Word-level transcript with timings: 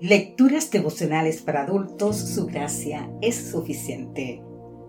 Lecturas 0.00 0.70
devocionales 0.70 1.42
para 1.42 1.62
adultos, 1.62 2.16
su 2.16 2.46
gracia 2.46 3.10
es 3.20 3.34
suficiente. 3.34 4.40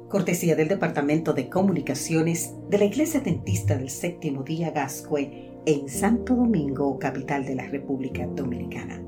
Cortesía 0.07 0.55
del 0.55 0.67
Departamento 0.67 1.33
de 1.33 1.49
Comunicaciones 1.49 2.53
de 2.69 2.77
la 2.77 2.85
Iglesia 2.85 3.19
Dentista 3.19 3.75
del 3.75 3.89
Séptimo 3.89 4.43
Día 4.43 4.69
Gascue 4.69 5.51
en 5.65 5.89
Santo 5.89 6.35
Domingo, 6.35 6.99
capital 6.99 7.43
de 7.43 7.55
la 7.55 7.67
República 7.67 8.27
Dominicana. 8.27 9.03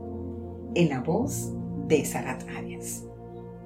En 0.74 0.90
la 0.90 1.02
voz 1.02 1.54
de 1.88 2.04
Sarat 2.04 2.50
Arias. 2.50 3.06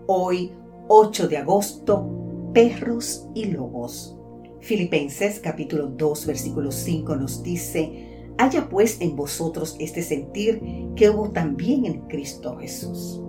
Hoy, 0.05 0.51
8 0.89 1.29
de 1.29 1.37
agosto, 1.37 2.51
perros 2.53 3.29
y 3.33 3.45
lobos. 3.45 4.19
Filipenses 4.59 5.39
capítulo 5.39 5.87
2 5.87 6.25
versículo 6.25 6.69
5 6.73 7.15
nos 7.15 7.43
dice, 7.43 8.14
Haya 8.37 8.67
pues 8.69 8.99
en 9.01 9.15
vosotros 9.15 9.75
este 9.79 10.01
sentir 10.01 10.61
que 10.95 11.09
hubo 11.09 11.31
también 11.31 11.85
en 11.85 12.01
Cristo 12.07 12.57
Jesús. 12.57 13.21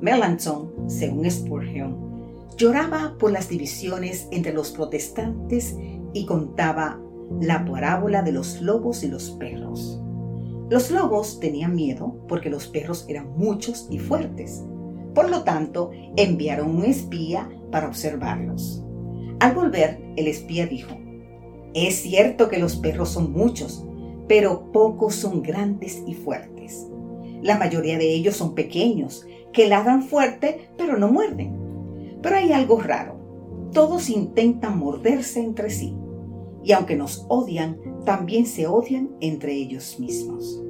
Melanchthon, 0.00 0.72
según 0.88 1.30
Spurgeon, 1.30 2.06
lloraba 2.56 3.16
por 3.18 3.30
las 3.32 3.48
divisiones 3.48 4.28
entre 4.30 4.52
los 4.52 4.70
protestantes 4.70 5.76
y 6.12 6.24
contaba 6.24 7.00
la 7.40 7.64
parábola 7.64 8.22
de 8.22 8.32
los 8.32 8.60
lobos 8.62 9.02
y 9.02 9.08
los 9.08 9.30
perros. 9.32 10.00
Los 10.70 10.90
lobos 10.90 11.38
tenían 11.38 11.74
miedo 11.74 12.16
porque 12.28 12.50
los 12.50 12.66
perros 12.66 13.04
eran 13.08 13.36
muchos 13.36 13.86
y 13.90 13.98
fuertes. 13.98 14.64
Por 15.14 15.30
lo 15.30 15.44
tanto, 15.44 15.90
enviaron 16.16 16.74
un 16.74 16.84
espía 16.84 17.48
para 17.70 17.86
observarlos. 17.86 18.82
Al 19.40 19.54
volver, 19.54 20.02
el 20.16 20.26
espía 20.26 20.66
dijo, 20.66 20.96
es 21.74 21.96
cierto 21.96 22.48
que 22.48 22.58
los 22.58 22.76
perros 22.76 23.10
son 23.10 23.32
muchos, 23.32 23.86
pero 24.28 24.70
pocos 24.72 25.14
son 25.14 25.42
grandes 25.42 26.02
y 26.06 26.14
fuertes. 26.14 26.86
La 27.42 27.58
mayoría 27.58 27.98
de 27.98 28.12
ellos 28.12 28.36
son 28.36 28.54
pequeños, 28.54 29.26
que 29.52 29.68
ladran 29.68 30.02
fuerte, 30.02 30.68
pero 30.76 30.98
no 30.98 31.08
muerden. 31.08 31.56
Pero 32.22 32.36
hay 32.36 32.52
algo 32.52 32.80
raro. 32.80 33.20
Todos 33.72 34.10
intentan 34.10 34.78
morderse 34.78 35.40
entre 35.40 35.70
sí. 35.70 35.96
Y 36.64 36.72
aunque 36.72 36.96
nos 36.96 37.24
odian, 37.28 37.78
también 38.04 38.46
se 38.46 38.66
odian 38.66 39.10
entre 39.20 39.54
ellos 39.54 40.00
mismos. 40.00 40.62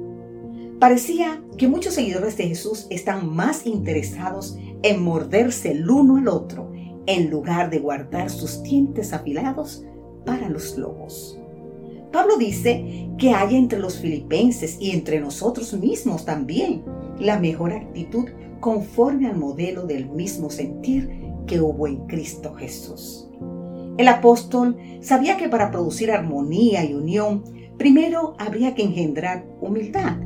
Parecía 0.79 1.43
que 1.57 1.67
muchos 1.67 1.95
seguidores 1.95 2.37
de 2.37 2.47
Jesús 2.47 2.85
están 2.91 3.33
más 3.33 3.65
interesados 3.65 4.57
en 4.83 5.01
morderse 5.01 5.71
el 5.71 5.89
uno 5.89 6.17
al 6.17 6.27
otro 6.27 6.71
en 7.07 7.31
lugar 7.31 7.69
de 7.71 7.79
guardar 7.79 8.29
sus 8.29 8.61
dientes 8.61 9.13
afilados 9.13 9.83
para 10.25 10.49
los 10.49 10.77
lobos. 10.77 11.39
Pablo 12.11 12.37
dice 12.37 13.09
que 13.17 13.31
hay 13.31 13.55
entre 13.55 13.79
los 13.79 13.97
filipenses 13.97 14.77
y 14.79 14.91
entre 14.91 15.19
nosotros 15.19 15.73
mismos 15.73 16.25
también 16.25 16.83
la 17.19 17.39
mejor 17.39 17.73
actitud 17.73 18.25
conforme 18.59 19.27
al 19.27 19.37
modelo 19.37 19.85
del 19.85 20.09
mismo 20.09 20.49
sentir 20.49 21.09
que 21.45 21.61
hubo 21.61 21.87
en 21.87 22.07
Cristo 22.07 22.53
Jesús. 22.55 23.27
El 23.97 24.07
apóstol 24.07 24.77
sabía 25.01 25.37
que 25.37 25.49
para 25.49 25.71
producir 25.71 26.11
armonía 26.11 26.83
y 26.85 26.93
unión, 26.93 27.43
primero 27.77 28.35
habría 28.37 28.75
que 28.75 28.83
engendrar 28.83 29.45
humildad. 29.59 30.17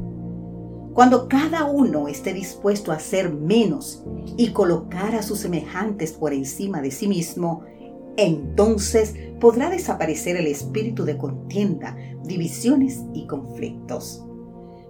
Cuando 0.94 1.30
cada 1.30 1.66
uno 1.66 2.10
esté 2.10 2.34
dispuesto 2.34 2.92
a 2.92 3.00
ser 3.00 3.32
menos 3.32 4.04
y 4.36 4.50
colocar 4.50 5.16
a 5.16 5.24
sus 5.24 5.40
semejantes 5.40 6.12
por 6.12 6.34
encima 6.34 6.82
de 6.82 6.92
sí 6.92 7.08
mismo, 7.08 7.62
entonces 8.18 9.16
podrá 9.40 9.70
desaparecer 9.70 10.38
el 10.38 10.48
espíritu 10.48 11.04
de 11.04 11.18
contienda, 11.18 11.98
divisiones 12.24 13.02
y 13.14 13.26
conflictos. 13.28 14.24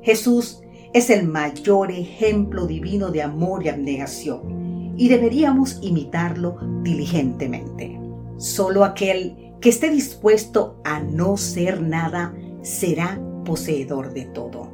Jesús 0.02 0.62
es 0.94 1.10
el 1.10 1.28
mayor 1.28 1.92
ejemplo 1.92 2.68
divino 2.68 3.12
de 3.12 3.22
amor 3.22 3.66
y 3.66 3.70
abnegación 3.70 4.94
y 4.98 5.08
deberíamos 5.08 5.80
imitarlo 5.82 6.58
diligentemente. 6.84 8.00
Solo 8.38 8.84
aquel 8.84 9.54
que 9.62 9.70
esté 9.70 9.90
dispuesto 9.90 10.82
a 10.84 11.00
no 11.00 11.38
ser 11.38 11.82
nada 11.82 12.36
será 12.62 13.22
poseedor 13.46 14.14
de 14.14 14.26
todo. 14.26 14.74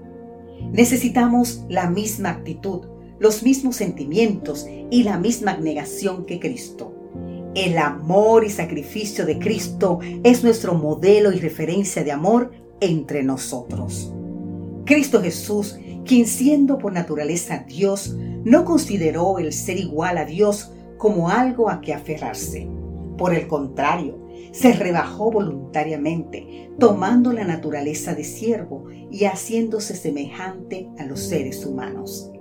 Necesitamos 0.72 1.63
la 1.69 1.90
misma 1.90 2.30
actitud, 2.30 2.88
los 3.19 3.44
mismos 3.44 3.75
sentimientos 3.75 4.66
y 4.90 5.03
la 5.03 5.19
misma 5.19 5.52
abnegación 5.52 6.25
que 6.25 6.40
Cristo 6.40 6.97
el 7.57 7.79
amor 7.79 8.44
y 8.44 8.51
sacrificio 8.51 9.25
de 9.25 9.40
Cristo 9.40 10.00
es 10.23 10.44
nuestro 10.44 10.75
modelo 10.75 11.31
y 11.31 11.40
referencia 11.40 12.03
de 12.03 12.12
amor 12.12 12.51
entre 12.81 13.23
nosotros. 13.23 14.13
Cristo 14.85 15.23
Jesús, 15.23 15.75
quien 16.06 16.28
siendo 16.28 16.78
por 16.78 16.94
naturaleza 16.94 17.66
Dios, 17.68 18.16
no 18.45 18.63
consideró 18.63 19.40
el 19.40 19.53
ser 19.53 19.79
igual 19.79 20.19
a 20.19 20.25
Dios 20.25 20.72
como 21.00 21.29
algo 21.29 21.72
a 21.72 21.81
que 21.81 21.95
aferrarse. 21.95 22.69
Por 23.18 23.34
el 23.34 23.47
contrario, 23.47 24.19
se 24.51 24.74
rebajó 24.74 25.31
voluntariamente, 25.31 26.69
tomando 26.78 27.34
la 27.34 27.44
naturaleza 27.44 28.13
de 28.13 28.24
siervo 28.24 28.85
y 29.09 29.25
haciéndose 29.25 29.95
semejante 29.95 30.89
a 31.00 31.06
los 31.06 31.22
seres 31.22 31.66
humanos 31.66 32.31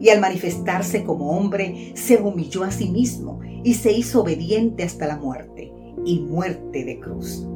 y 0.00 0.10
al 0.10 0.20
manifestarse 0.20 1.04
como 1.04 1.30
hombre 1.30 1.92
se 1.94 2.16
humilló 2.16 2.64
a 2.64 2.70
sí 2.70 2.90
mismo 2.90 3.40
y 3.64 3.74
se 3.74 3.92
hizo 3.92 4.22
obediente 4.22 4.82
hasta 4.82 5.06
la 5.06 5.16
muerte 5.16 5.72
y 6.04 6.20
muerte 6.20 6.84
de 6.84 7.00
cruz. 7.00 7.46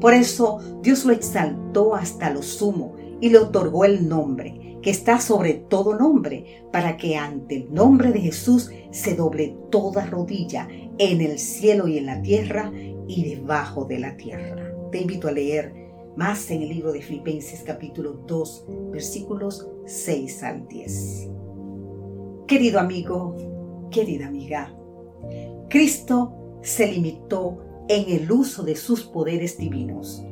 Por 0.00 0.12
eso 0.12 0.58
Dios 0.82 1.04
lo 1.04 1.12
exaltó 1.12 1.94
hasta 1.94 2.30
lo 2.30 2.42
sumo 2.42 2.96
y 3.20 3.30
le 3.30 3.38
otorgó 3.38 3.84
el 3.84 4.08
nombre 4.08 4.64
que 4.84 4.90
está 4.90 5.18
sobre 5.18 5.54
todo 5.54 5.98
nombre, 5.98 6.68
para 6.70 6.98
que 6.98 7.16
ante 7.16 7.56
el 7.56 7.72
nombre 7.72 8.12
de 8.12 8.20
Jesús 8.20 8.70
se 8.90 9.14
doble 9.14 9.56
toda 9.70 10.04
rodilla 10.04 10.68
en 10.98 11.22
el 11.22 11.38
cielo 11.38 11.88
y 11.88 11.96
en 11.96 12.04
la 12.04 12.20
tierra 12.20 12.70
y 13.08 13.24
debajo 13.34 13.86
de 13.86 13.98
la 13.98 14.14
tierra. 14.18 14.74
Te 14.92 15.00
invito 15.00 15.28
a 15.28 15.32
leer 15.32 15.72
más 16.18 16.50
en 16.50 16.60
el 16.60 16.68
libro 16.68 16.92
de 16.92 17.00
Filipenses 17.00 17.62
capítulo 17.64 18.12
2 18.26 18.66
versículos 18.92 19.66
6 19.86 20.42
al 20.42 20.68
10. 20.68 21.43
Querido 22.46 22.78
amigo, 22.78 23.88
querida 23.90 24.26
amiga, 24.26 24.70
Cristo 25.70 26.58
se 26.60 26.92
limitó 26.92 27.58
en 27.88 28.04
el 28.10 28.30
uso 28.30 28.62
de 28.62 28.76
sus 28.76 29.02
poderes 29.04 29.56
divinos. 29.56 30.22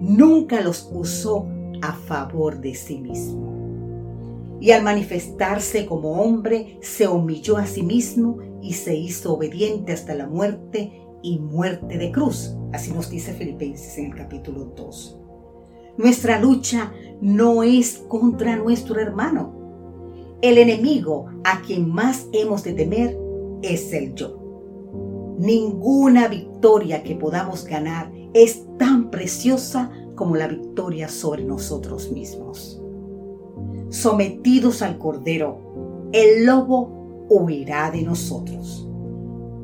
Nunca 0.00 0.60
los 0.60 0.88
usó 0.92 1.48
a 1.82 1.94
favor 1.94 2.60
de 2.60 2.76
sí 2.76 2.98
mismo. 3.00 4.56
Y 4.60 4.70
al 4.70 4.84
manifestarse 4.84 5.84
como 5.86 6.22
hombre, 6.22 6.78
se 6.80 7.08
humilló 7.08 7.56
a 7.56 7.66
sí 7.66 7.82
mismo 7.82 8.38
y 8.62 8.74
se 8.74 8.94
hizo 8.94 9.34
obediente 9.34 9.92
hasta 9.92 10.14
la 10.14 10.28
muerte 10.28 10.92
y 11.24 11.40
muerte 11.40 11.98
de 11.98 12.12
cruz. 12.12 12.54
Así 12.72 12.92
nos 12.92 13.10
dice 13.10 13.32
Filipenses 13.32 13.98
en 13.98 14.12
el 14.12 14.14
capítulo 14.14 14.64
2. 14.76 15.20
Nuestra 15.96 16.38
lucha 16.38 16.92
no 17.20 17.64
es 17.64 17.98
contra 18.08 18.54
nuestro 18.54 19.00
hermano, 19.00 19.57
el 20.40 20.58
enemigo 20.58 21.26
a 21.44 21.60
quien 21.62 21.90
más 21.92 22.28
hemos 22.32 22.62
de 22.62 22.72
temer 22.72 23.18
es 23.62 23.92
el 23.92 24.14
yo. 24.14 24.36
Ninguna 25.38 26.28
victoria 26.28 27.02
que 27.02 27.16
podamos 27.16 27.64
ganar 27.64 28.12
es 28.34 28.64
tan 28.78 29.10
preciosa 29.10 29.90
como 30.14 30.36
la 30.36 30.48
victoria 30.48 31.08
sobre 31.08 31.44
nosotros 31.44 32.10
mismos. 32.12 32.80
Sometidos 33.88 34.82
al 34.82 34.98
Cordero, 34.98 36.08
el 36.12 36.44
lobo 36.44 37.26
huirá 37.30 37.90
de 37.90 38.02
nosotros. 38.02 38.88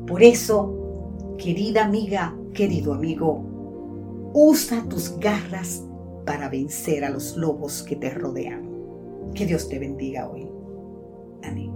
Por 0.07 0.23
eso, 0.23 1.35
querida 1.37 1.85
amiga, 1.85 2.37
querido 2.53 2.93
amigo, 2.93 3.43
usa 4.33 4.85
tus 4.89 5.17
garras 5.19 5.83
para 6.25 6.49
vencer 6.49 7.03
a 7.05 7.09
los 7.09 7.37
lobos 7.37 7.83
que 7.83 7.95
te 7.95 8.09
rodean. 8.09 8.69
Que 9.33 9.45
Dios 9.45 9.67
te 9.67 9.79
bendiga 9.79 10.29
hoy. 10.29 10.54
any. 11.45 11.74